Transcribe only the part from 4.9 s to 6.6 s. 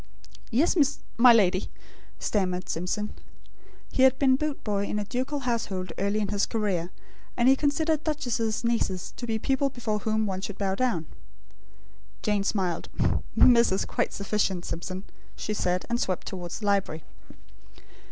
a ducal household early in his